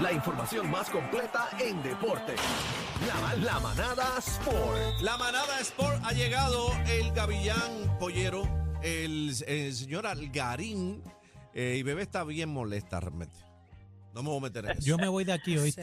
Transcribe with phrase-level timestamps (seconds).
[0.00, 2.34] La información más completa en deporte.
[3.06, 5.00] La, la manada Sport.
[5.00, 8.42] La manada Sport ha llegado el Gavillán Pollero,
[8.82, 11.02] el, el señor Algarín,
[11.54, 13.34] eh, y Bebé está bien molesta realmente.
[14.12, 14.80] No me voy a meter en eso.
[14.82, 15.82] Yo me voy de aquí, ¿oíste?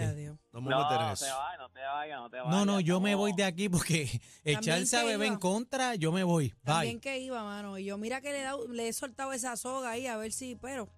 [0.51, 1.25] No me voy a meter en eso.
[1.59, 2.51] no te vayas, no te vayas.
[2.51, 6.23] No, no, yo me voy de aquí porque echarse a bebé en contra, yo me
[6.23, 6.53] voy.
[6.63, 7.01] También Bye.
[7.01, 7.77] que iba, mano.
[7.77, 10.31] Y yo, mira que le, he dado- le he soltado esa soga ahí a ver
[10.31, 10.89] si, pero.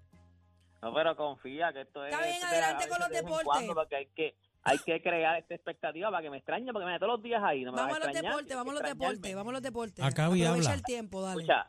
[0.85, 2.13] No, pero confía que esto es...
[2.13, 3.71] Está bien, adelante a con los de deportes.
[3.73, 7.07] Porque hay que, hay que crear esta expectativa para que me extrañe, porque me meto
[7.07, 7.63] todos los días ahí.
[7.63, 10.05] No me Vamos a los deportes, vamos a los deportes, vamos a los deportes.
[10.05, 10.73] Acá Aprovecha habla.
[10.75, 11.41] el tiempo, dale.
[11.41, 11.67] Escucha,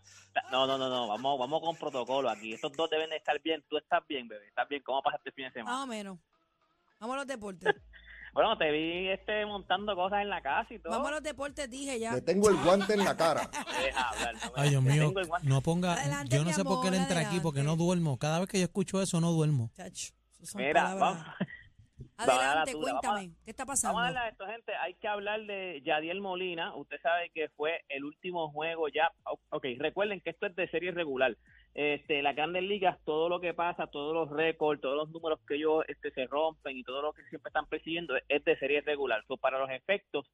[0.53, 2.53] no, no, no, no, vamos, vamos con protocolo aquí.
[2.53, 3.65] Estos dos deben de estar bien.
[3.67, 4.49] Tú estás bien, bebé.
[4.49, 4.83] Estás bien.
[4.83, 5.77] ¿Cómo pasaste el fin de semana?
[5.77, 6.19] Más o menos.
[7.01, 7.75] Vamos a los deportes.
[8.37, 10.93] Bueno, te vi este montando cosas en la casa y todo.
[10.93, 12.13] Vamos a los deportes, dije ya.
[12.13, 13.49] Le tengo el guante en la cara.
[13.83, 15.49] Deja hablar, no me- Ay, Dios te mío, tengo el guante.
[15.49, 15.95] no ponga.
[15.95, 17.85] Adelante, yo no mi sé por qué le entra aquí, porque no adelante.
[17.85, 18.19] duermo.
[18.19, 19.71] Cada vez que yo escucho eso, no duermo.
[19.75, 21.01] Chacho, esas son Mira, palabras.
[21.01, 21.27] vamos,
[22.17, 23.31] Adelante, a cuéntame.
[23.45, 23.97] ¿Qué está pasando?
[23.97, 24.75] vamos a hablar de esto, gente.
[24.77, 26.75] Hay que hablar de Yadiel Molina.
[26.75, 29.11] Usted sabe que fue el último juego ya.
[29.51, 31.37] Ok, recuerden que esto es de serie regular.
[31.75, 35.57] Este, las grandes ligas, todo lo que pasa, todos los récords, todos los números que
[35.57, 39.23] ellos este, se rompen y todo lo que siempre están persiguiendo es de serie regular.
[39.29, 40.27] So, para los efectos,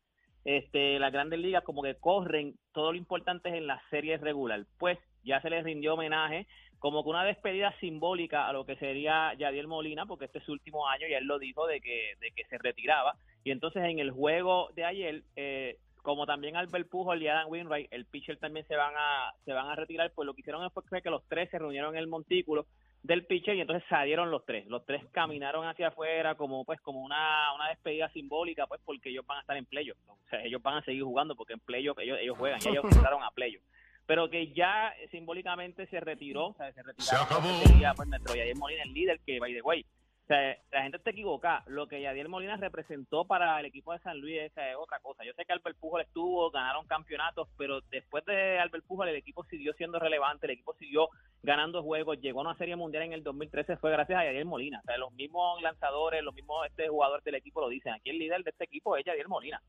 [0.44, 4.64] este, las grandes ligas como que corren todo lo importante en la serie regular.
[4.78, 6.46] Pues ya se les rindió homenaje
[6.82, 10.50] como que una despedida simbólica a lo que sería Yadiel Molina, porque este es su
[10.50, 13.14] último año y él lo dijo de que, de que se retiraba.
[13.44, 17.86] Y entonces en el juego de ayer, eh, como también Albert Pujol y Adam Wainwright,
[17.92, 21.02] el pitcher también se van a se van a retirar, pues lo que hicieron fue
[21.02, 22.66] que los tres se reunieron en el montículo
[23.02, 24.66] del pitcher y entonces salieron los tres.
[24.66, 29.26] Los tres caminaron hacia afuera como pues como una, una despedida simbólica, pues porque ellos
[29.26, 29.98] van a estar en playoff.
[30.08, 32.84] O sea, ellos van a seguir jugando porque en playoff ellos, ellos juegan y ellos
[32.92, 33.62] entraron a playoff
[34.06, 37.06] pero que ya simbólicamente se retiró, o sea, se retiró.
[37.06, 37.48] Se acabó.
[37.64, 39.86] Sería, pues, nuestro Molina, el líder, que, by the way,
[40.32, 41.62] sea, la gente está equivocada.
[41.66, 45.24] Lo que Yadier Molina representó para el equipo de San Luis es otra cosa.
[45.24, 49.44] Yo sé que Albert Pujol estuvo, ganaron campeonatos, pero después de Albert Pujol el equipo
[49.44, 51.08] siguió siendo relevante, el equipo siguió
[51.42, 54.80] ganando juegos, llegó a una serie mundial en el 2013, fue gracias a Yadier Molina.
[54.98, 57.92] Los mismos lanzadores, los mismos este jugadores del equipo lo dicen.
[57.92, 59.60] Aquí el líder de este equipo es Yadier Molina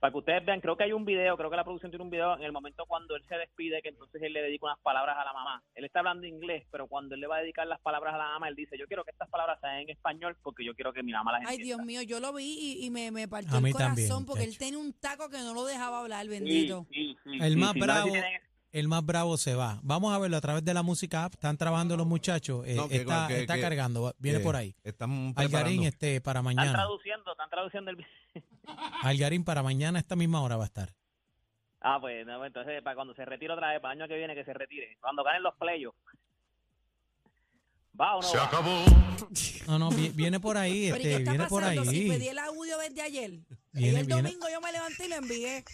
[0.00, 2.10] para que ustedes vean, creo que hay un video, creo que la producción tiene un
[2.10, 5.16] video en el momento cuando él se despide, que entonces él le dedica unas palabras
[5.18, 5.62] a la mamá.
[5.74, 8.24] Él está hablando inglés, pero cuando él le va a dedicar las palabras a la
[8.28, 11.02] mamá, él dice, yo quiero que estas palabras sean en español porque yo quiero que
[11.02, 11.82] mi mamá las Ay, entienda.
[11.82, 12.44] Dios mío, yo lo vi
[12.80, 15.28] y, y me, me partió A mí el corazón también, porque él tiene un taco
[15.28, 16.86] que no lo dejaba hablar, bendito.
[16.92, 18.12] sí, sí, El sí, más no bravo,
[18.70, 19.80] el más bravo se va.
[19.82, 21.32] Vamos a verlo a través de la música app.
[21.32, 22.66] Están trabajando los muchachos.
[22.66, 24.14] eh, No, que- está que- está que- cargando.
[24.18, 24.76] Viene Eh, por ahí.
[24.84, 26.72] Están Algarín este para Están mañana.
[26.78, 28.08] traduciendo, están traduciendo el video.
[29.02, 30.92] Algarín para mañana a esta misma hora va a estar.
[31.80, 34.34] Ah, pues no, entonces para cuando se retire otra vez, para el año que viene
[34.34, 35.96] que se retire, cuando ganen los playoffs.
[38.00, 38.84] ¿Va o no va?
[39.66, 41.84] No, no, vi- viene por ahí, Pero ¿y qué este, está viene por pasando?
[41.84, 42.08] Si ahí.
[42.08, 43.30] pedí el audio desde ayer.
[43.32, 44.22] y Viene, el viene.
[44.22, 45.64] domingo yo me levanté y lo envié.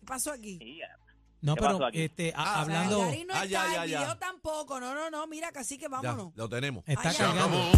[0.00, 0.58] ¿Qué pasó aquí?
[0.58, 0.96] Sí, ya.
[1.42, 2.00] No, ¿Qué pero aquí?
[2.02, 3.98] este, a- Ah, O sea, hablando, Algarín no Ah, está, ya, ya, el ya.
[4.00, 4.80] video tampoco.
[4.80, 6.32] No, no, no, mira, casi que Ya, vámonos.
[6.36, 6.84] lo tenemos.
[6.86, 7.70] está cargando.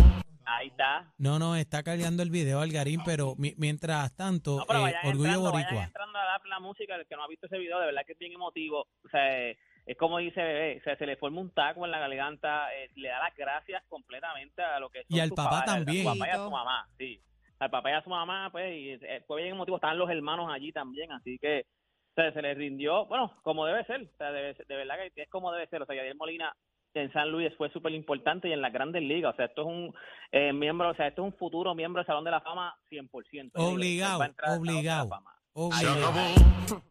[0.52, 1.12] Ahí está.
[1.18, 5.06] No, no, está cargando el video Algarín, pero mi- mientras tanto, No, pero eh, vayan
[5.06, 5.84] Orgullo entrando, vayan Boricua.
[5.84, 8.12] entrando a dar la música, el que no ha visto ese video, de verdad que
[8.14, 8.80] es bien emotivo.
[9.04, 9.56] O sea, eh,
[9.86, 12.90] es como dice Bebé, o sea, se le forma un taco en la garganta, eh,
[12.96, 16.06] le da las gracias completamente a lo que son Y al sus papá también.
[16.08, 17.20] A su papá y a su mamá, sí.
[17.60, 19.76] Al papá y a su mamá, pues, y eh, fue bien emotivo.
[19.76, 21.66] Estaban los hermanos allí también, así que
[22.10, 24.96] o sea, se les rindió, bueno, como debe ser, o sea, debe ser- de verdad
[25.14, 25.80] que es como debe ser.
[25.82, 26.52] O sea, Yadier Molina
[26.94, 29.34] en San Luis fue súper importante y en las grandes ligas.
[29.34, 29.94] O sea, esto es un
[30.32, 33.10] eh, miembro, o sea, esto es un futuro miembro del Salón de la Fama 100%.
[33.32, 34.24] Yo digo, Obligado,
[34.56, 35.10] obligado.
[35.52, 36.82] Obligado.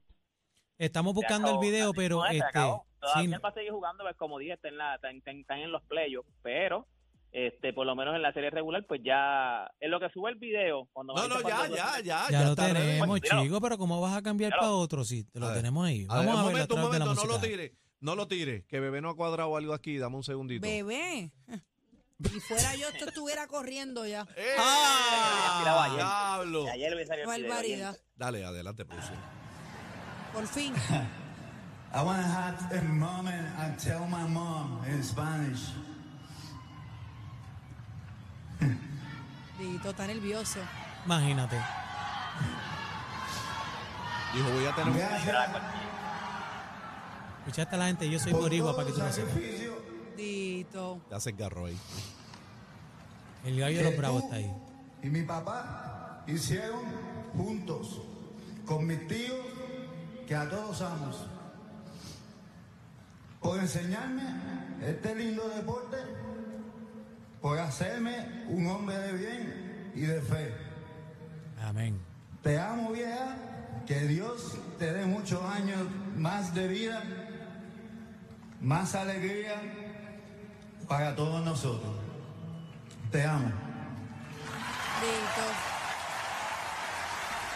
[0.78, 2.86] Estamos buscando el video, pero este, acabó.
[3.00, 5.32] Todavía sí, va a seguir jugando, pues, como dije, está en, la, está en, está
[5.32, 6.86] en- está en los playoffs, pero
[7.32, 10.38] este por lo menos en la serie regular, pues ya en lo que sube el
[10.38, 10.88] video.
[10.92, 12.26] Cuando No, no, ya, cuando- ya, ya.
[12.30, 15.04] ya lo tenemos, Pues, chico, pero ¿cómo vas a cambiar para otro?
[15.04, 16.06] Sí, te lo tenemos ahí.
[16.10, 17.74] A ver, Vamos a, un ver momento, un través de la momento, no lo música.
[18.02, 20.66] No lo tire, que bebé no ha cuadrado algo aquí, dame un segundito.
[20.66, 21.32] Bebé.
[22.22, 24.28] Si fuera yo, esto estuviera corriendo ya.
[24.36, 24.56] ¡Eh!
[24.58, 25.96] ayer.
[25.96, 26.66] ¡Diablo!
[26.66, 27.98] Y Ayer me salió el video, Barbaridad.
[28.16, 29.18] Dale, adelante, producción.
[30.34, 30.74] Por fin.
[31.92, 35.72] I want to have a moment and tell my mom in Spanish.
[39.58, 40.60] Dito, está nervioso.
[41.06, 41.58] Imagínate.
[44.34, 45.89] Dijo, voy a tener un...
[47.50, 49.34] Escuchaste a la gente, yo soy por boricua para que tú lo sepas.
[49.34, 49.74] sacrificio
[50.16, 51.02] Dito.
[51.10, 51.78] Ya se engarró ahí.
[53.44, 54.54] El gallo de los bravos está ahí.
[55.02, 56.84] Y mi papá hicieron
[57.36, 58.02] juntos
[58.68, 59.40] con mis tíos
[60.28, 61.26] que a todos amos.
[63.42, 64.22] Por enseñarme
[64.86, 65.98] este lindo deporte,
[67.42, 70.54] por hacerme un hombre de bien de fe.
[71.64, 72.00] Amén.
[72.44, 73.36] Te amo, vieja.
[73.88, 75.80] Que Dios te dé muchos años
[76.16, 77.02] más de vida,
[78.62, 79.62] más alegría
[80.88, 81.94] para todos nosotros.
[83.12, 83.48] Te amo.
[85.02, 85.42] Listo.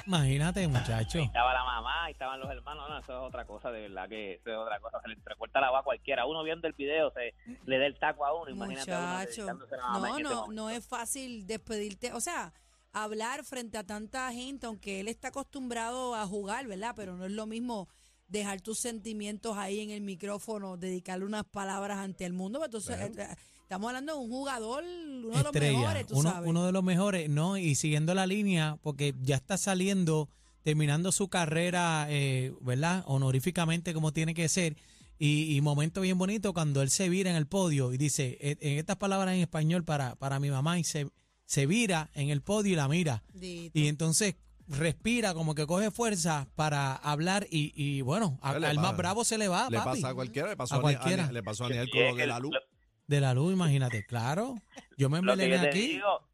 [0.06, 1.20] Imagínate, muchacho.
[1.20, 2.90] Ahí estaba la mamá, ahí estaban los hermanos.
[2.90, 5.02] No, eso es otra cosa, de verdad que eso es otra cosa.
[5.02, 6.26] Se le entrecorta la voz a cualquiera.
[6.26, 7.34] Uno viendo el video se
[7.66, 8.50] le da el taco a uno.
[8.52, 9.46] Imagínate a uno Muchacho.
[9.46, 12.12] dedicándose a la mamá No, no, no es fácil despedirte.
[12.12, 12.54] O sea,
[12.92, 16.94] hablar frente a tanta gente, aunque él está acostumbrado a jugar, ¿verdad?
[16.98, 17.88] Pero no es lo mismo
[18.34, 22.60] dejar tus sentimientos ahí en el micrófono, dedicarle unas palabras ante el mundo.
[22.60, 26.50] pues Entonces, eh, estamos hablando de un jugador, uno de los mejores, tú uno, sabes.
[26.50, 27.58] uno de los mejores, ¿no?
[27.58, 30.30] Y siguiendo la línea, porque ya está saliendo,
[30.64, 33.04] terminando su carrera, eh, ¿verdad?
[33.06, 34.76] Honoríficamente como tiene que ser.
[35.20, 38.58] Y, y momento bien bonito cuando él se vira en el podio y dice, eh,
[38.60, 41.08] en estas palabras en español para, para mi mamá, y se,
[41.46, 43.24] se vira en el podio y la mira.
[43.32, 43.78] Dito.
[43.78, 44.36] Y entonces
[44.68, 48.98] respira, como que coge fuerza para hablar y, y bueno, a- Le al pasa- más
[48.98, 50.02] bravo se le va, Le papi.
[50.02, 51.26] pasa a cualquiera, le pasó A a, Ni- cualquiera.
[51.28, 52.52] a- le pasó a Aniel con lo de la luz.
[53.08, 54.56] De la luz, imagínate, claro.
[54.98, 55.88] Yo me Lo que embelené yo te aquí.
[55.90, 56.30] digo,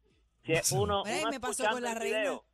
[0.46, 2.18] si es uno, Ey, uno me pasó escuchando con la el reina.
[2.20, 2.44] video,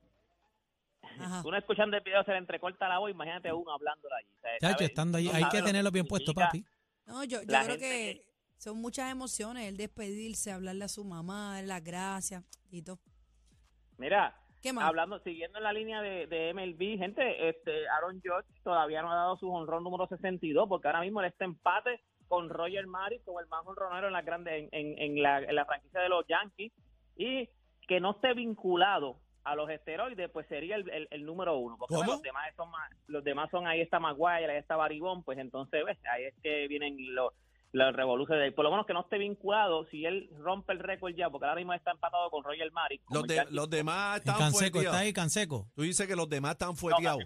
[1.20, 1.42] Ajá.
[1.44, 4.28] uno escuchando el video se le entrecorta la voz, imagínate uno hablando allí.
[4.36, 4.88] O sea, Chacho, ¿sabes?
[4.88, 6.46] estando ahí, No hay sabe que lo tenerlo bien puesto, significa.
[6.46, 6.64] papi.
[7.06, 8.26] No, yo, yo La creo gente que
[8.56, 12.98] son muchas emociones, el despedirse, hablarle a su mamá, darle las gracias, Tito.
[13.98, 14.34] Mira,
[14.66, 14.84] ¿Qué más?
[14.84, 19.16] hablando, siguiendo en la línea de, de MLB, gente, este Aaron Judge todavía no ha
[19.16, 23.38] dado su honrón número 62, porque ahora mismo él está empate con Roger Maris como
[23.40, 26.26] el más honronero en la grande en, en, en la, en la franquicia de los
[26.26, 26.72] Yankees
[27.16, 27.48] y
[27.86, 31.76] que no esté vinculado a los esteroides, pues sería el, el- el número uno.
[31.78, 35.38] Porque los demás son más, los demás son ahí está Maguire, ahí está Baribón, pues
[35.38, 37.32] entonces ves, ahí es que vienen los
[37.76, 41.28] los revoluciones, por lo menos que no esté vinculado, si él rompe el récord ya,
[41.28, 43.00] porque ahora mismo está empatado con Roger Maris.
[43.10, 45.66] Los, de- los demás están Canseco, está ahí Canseco.
[45.74, 47.18] Tú dices que los demás están fueteados.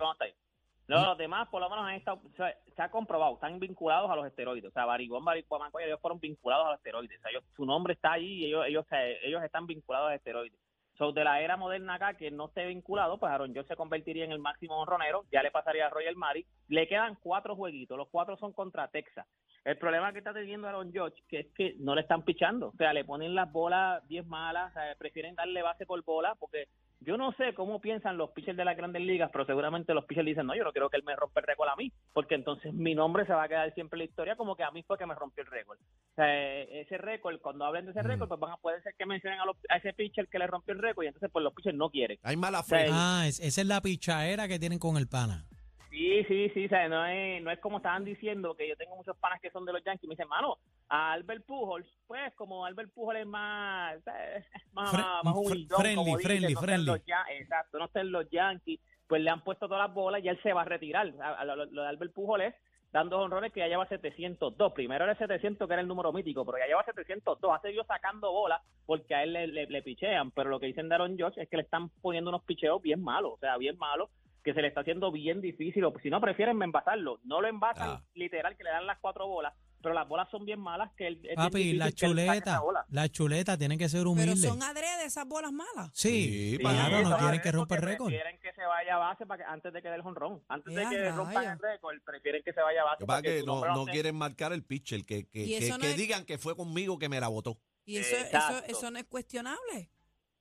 [0.88, 4.10] No los demás por lo menos han estado, o sea, se ha comprobado, están vinculados
[4.10, 4.70] a los esteroides.
[4.70, 7.16] O sea, Barigón, Barigón, Mancoya, ellos fueron vinculados a los esteroides.
[7.18, 8.84] O sea, ellos- su nombre está ahí y ellos, ellos,
[9.22, 10.58] ellos están vinculados a esteroides.
[10.98, 14.24] So, de la era moderna acá, que no esté vinculado, pues Aaron George se convertiría
[14.24, 16.44] en el máximo honronero, ya le pasaría a Roger Mari.
[16.68, 19.26] Le quedan cuatro jueguitos, los cuatro son contra Texas.
[19.64, 22.76] El problema que está teniendo Aaron George que es que no le están pichando, o
[22.76, 26.64] sea, le ponen las bolas 10 malas, o sea, prefieren darle base por bola, porque
[27.00, 30.26] yo no sé cómo piensan los pitchers de las grandes ligas, pero seguramente los pitchers
[30.26, 32.72] dicen, no, yo no quiero que él me rompa el récord a mí, porque entonces
[32.72, 34.96] mi nombre se va a quedar siempre en la historia como que a mí fue
[34.96, 35.78] que me rompió el récord.
[35.78, 38.06] O sea, ese récord, cuando hablen de ese Mm.
[38.06, 40.46] récord, pues van a poder ser que mencionen a, los- a ese pitcher que le
[40.46, 42.18] rompió el récord y entonces pues los pitchers no quieren.
[42.22, 42.86] Hay mala sea, fe.
[42.90, 45.44] Ah, es- esa es la pichaera que tienen con el pana.
[45.90, 48.94] Sí, sí, sí, o sea, no es, no es como estaban diciendo que yo tengo
[48.96, 50.56] muchos panas que son de los Yankees me dicen, mano,
[50.88, 54.46] a Albert Pujols, pues como Albert Pujols es más, ¿sabes?
[54.72, 56.86] más, Fre- más, humildón, friendly, como dicen, friendly, no friendly.
[56.86, 57.00] los
[57.40, 60.40] exacto, no está en los Yankees, pues le han puesto todas las bolas y él
[60.42, 61.06] se va a retirar.
[61.44, 62.54] Lo, lo- lo de Albert Pujols es
[62.92, 64.72] dando honrones que ya lleva 702.
[64.72, 67.52] Primero era el 700 que era el número mítico, pero ya lleva 702.
[67.52, 70.88] Ha seguido sacando bolas porque a él le, le, le pichean, pero lo que dicen
[70.88, 73.76] de Aaron George es que le están poniendo unos picheos bien malos, o sea, bien
[73.78, 74.08] malos
[74.44, 77.90] que se le está haciendo bien difícil, o si no prefieren envasarlo, no lo envasan
[77.90, 78.04] Ah.
[78.14, 79.52] literal que le dan las cuatro bolas,
[79.82, 83.76] pero las bolas son bien malas que bien Papi, la que chuleta, la chuleta tiene
[83.78, 84.48] que ser Pero humilde.
[84.48, 85.90] son adrede esas bolas malas.
[85.94, 88.08] Sí, Sí, claro, sí, no tienen es que romper porque récord.
[88.08, 90.42] Prefieren que se vaya a base para que, antes de que dé el jonrón.
[90.48, 92.98] Antes de que rompan el récord, prefieren que se vaya a base.
[92.98, 95.78] Que para es que su no, no quieren marcar el pitcher, que, que, que, no
[95.78, 97.58] que es- digan que fue conmigo que me la votó.
[97.86, 99.90] Y eso, eso, eso no es cuestionable.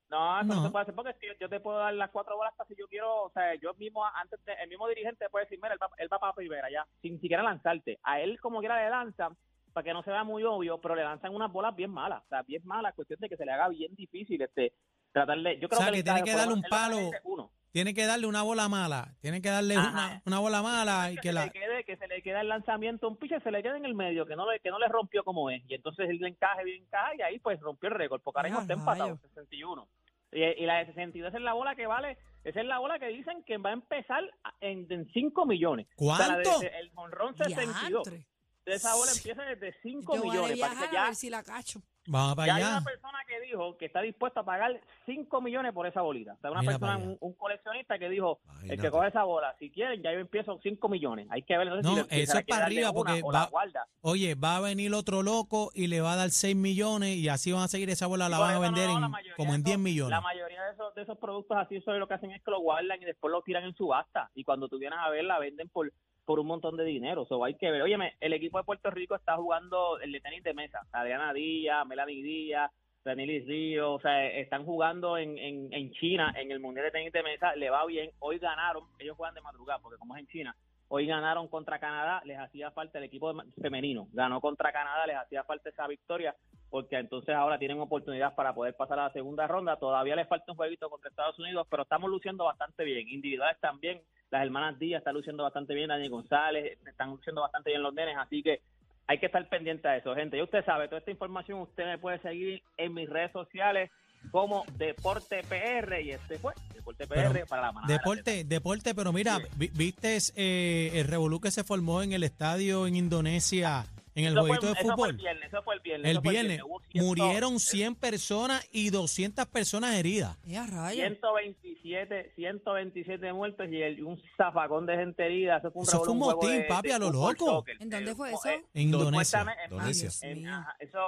[0.09, 0.63] No, eso no.
[0.65, 2.75] Se puede hacer porque es que yo, te puedo dar las cuatro bolas hasta si
[2.79, 5.79] yo quiero, o sea, yo mismo, antes de- el mismo dirigente puede decir, mira, él
[5.81, 7.99] va, él va para primera ya, sin siquiera lanzarte.
[8.03, 9.37] A él como quiera le lanzan,
[9.71, 12.27] para que no se vea muy obvio, pero le lanzan unas bolas bien malas, o
[12.29, 14.73] sea, bien malas, cuestión de que se le haga bien difícil este
[15.11, 16.97] tratarle, yo creo O sea, que, tiene que darle un palo.
[17.23, 17.51] uno.
[17.71, 19.13] Tiene que darle una bola mala.
[19.21, 21.45] Tiene que darle una, una bola mala y que, que se la.
[21.45, 23.93] le quede, que se le quede el lanzamiento un pitcher, se le quede en el
[23.93, 25.61] medio, que no le, que no le rompió como es.
[25.69, 28.49] Y entonces él le encaje bien encaja y ahí pues rompió el récord, porque ahora
[28.49, 29.21] mismo Ah, está empatado, rayos.
[29.21, 29.87] 61.
[30.31, 33.07] Y, y la de 62 es la bola que vale, esa es la bola que
[33.07, 34.23] dicen que va a empezar
[34.61, 35.87] en, en 5 millones.
[35.97, 36.61] O sea, de- ¿Cuánto?
[36.61, 38.03] el honrón 62.
[38.03, 38.27] Diantre.
[38.65, 40.59] De esa bola empieza desde 5 Yo voy a millones.
[40.59, 41.81] para que viajar a ya, ver si la cacho.
[42.09, 45.73] Vamos para ya hay una persona que dijo que está dispuesta a pagar 5 millones
[45.73, 46.33] por esa bolita.
[46.33, 49.55] O sea, una Mira persona, un, un coleccionista que dijo, el que coge esa bola,
[49.59, 51.27] si quieren, ya yo empiezo 5 millones.
[51.29, 53.85] Hay que ver No, si le- si eso es para arriba, porque va- guarda.
[54.01, 57.51] Oye, va a venir otro loco y le va a dar 6 millones y así
[57.51, 59.63] van a seguir esa bola, la van a eso no, vender no, en, como en
[59.63, 60.11] 10 esos- millones.
[60.11, 62.59] La mayoría de esos, de esos productos así eso lo que hacen es que lo
[62.61, 64.29] guardan y después lo tiran en subasta.
[64.35, 65.91] Y cuando tú vienes a ver, la venden por
[66.29, 67.25] por un montón de dinero.
[67.25, 67.81] So, hay que ver.
[67.81, 70.85] Óyeme, el equipo de Puerto Rico está jugando el de tenis de mesa.
[70.91, 72.69] Adriana Díaz, Melanie Díaz,
[73.03, 77.13] Daniel Río, o sea, están jugando en, en, en China, en el Mundial de Tenis
[77.13, 78.11] de Mesa, le va bien.
[78.19, 80.55] Hoy ganaron, ellos juegan de madrugada, porque como es en China,
[80.89, 85.43] hoy ganaron contra Canadá, les hacía falta el equipo femenino, ganó contra Canadá, les hacía
[85.45, 86.35] falta esa victoria,
[86.69, 89.77] porque entonces ahora tienen oportunidad para poder pasar a la segunda ronda.
[89.77, 93.09] Todavía les falta un jueguito contra Estados Unidos, pero estamos luciendo bastante bien.
[93.09, 93.99] Individuales también,
[94.31, 98.15] las hermanas Díaz están luciendo bastante bien, Dani González, están luciendo bastante bien los nenes,
[98.17, 98.61] así que
[99.07, 100.37] hay que estar pendiente a eso, gente.
[100.37, 103.89] Y usted sabe, toda esta información usted me puede seguir en mis redes sociales
[104.31, 107.87] como Deporte PR, y este fue Deporte PR Pero, para la manada.
[107.87, 112.11] de la Deporte, deporte, pero mira, vi- ¿viste eh, el revolú que se formó en
[112.11, 113.85] el estadio en Indonesia
[114.19, 115.09] en el Eso fue- de Eso fue fútbol?
[115.11, 116.05] el viernes, eso fue el viernes.
[116.05, 120.37] El eso fue viernes Hubo ciento- murieron 100 personas y 200 personas heridas.
[120.47, 121.05] ¡Eh, a rayos!
[121.53, 125.57] 127, 127 muertos y el- un zafacón de gente herida.
[125.57, 127.45] Eso fue un, Eso fue un revolú, juego motín, de- papi, de a lo loco.
[127.45, 127.77] soccer.
[127.79, 128.49] ¿En dónde fue eso?
[128.49, 129.09] En Indonesia.
[129.09, 130.29] supuestamente- en- Indonesia.
[130.29, 130.99] En- ajá, eso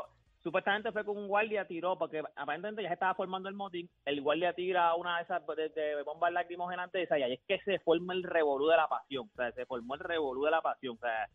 [0.44, 4.22] supuestamente fue con un guardia tiró porque aparentemente ya se estaba formando el motín el
[4.22, 7.60] guardia tira una de esas de, de bombas lacrimógenas de esas y ahí es que
[7.64, 10.62] se forma el revolú de la pasión o sea se formó el revolú de la
[10.64, 11.30] pasión o sea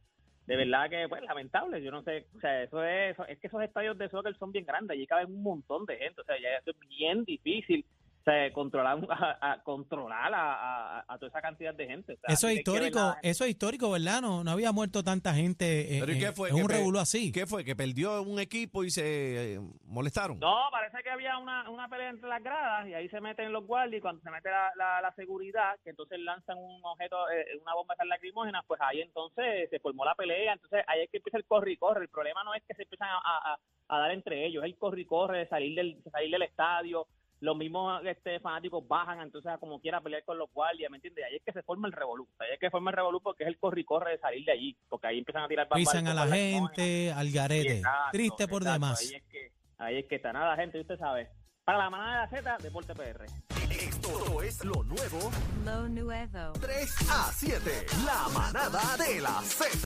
[0.47, 3.63] de verdad que pues lamentable yo no sé o sea eso es es que esos
[3.63, 6.57] estadios de soccer son bien grandes y caben un montón de gente o sea ya
[6.59, 7.85] eso es bien difícil
[8.31, 12.35] sea, controlar a, a- controlar a, a- a toda esa cantidad de gente o sea,
[12.35, 14.21] Eso es histórico, la- eso es histórico, ¿verdad?
[14.21, 16.49] No, no había muerto tanta gente en, ¿Pero y qué en- fue?
[16.51, 17.31] en ¿Que un revolú así.
[17.33, 17.65] ¿Qué fue?
[17.65, 20.39] ¿Que perdió un equipo y se eh, molestaron?
[20.41, 23.65] No, parece que había una, una pelea entre las gradas y ahí se meten los
[23.67, 27.47] guardias y cuando se mete la, la, la seguridad, que entonces lanzan un objeto, eh,
[27.63, 31.11] una bomba de esas lacrimógenas, pues ahí entonces se formó la pelea, entonces ahí es
[31.11, 32.03] que empieza el corre y corre.
[32.03, 33.19] El problema no es que se empiezan a,
[33.53, 36.31] a- a dar entre ellos, es el corre y corre de salir del, de salir
[36.33, 37.07] del estadio.
[37.41, 41.25] Los mismos este, fanáticos bajan entonces a como quiera pelear con los guardias, ¿me entiendes?
[41.25, 42.29] Ahí es que se forma el revolú.
[42.39, 44.53] Ahí es que forma el revolú porque es el corre y corre de salir de
[44.53, 47.79] allí, porque ahí empiezan a tirar Pisan a la gente, al garete.
[47.79, 49.01] Exacto, Triste por exacto, demás.
[49.01, 51.29] Ahí es, que, ahí es que está nada, gente, usted sabe.
[51.65, 53.27] Para la manada de la Z, Deporte PR.
[53.71, 55.31] Esto es lo nuevo
[55.65, 56.53] Lo nuevo.
[56.61, 57.87] 3 a 7.
[58.05, 59.77] La manada de la Z.